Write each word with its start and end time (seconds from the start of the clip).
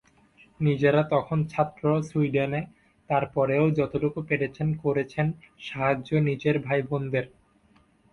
নিজেরা 0.59 1.01
তখন 1.11 1.39
ছাত্র 1.47 1.81
সুইডেনে—তার 2.09 3.23
পরেও 3.35 3.65
যতটুকু 3.71 4.19
পেরেছেন 4.29 4.67
করেছেন 4.83 5.25
সাহায্য 5.61 6.09
নিজের 6.27 6.55
ভাইবোনদের। 6.59 7.25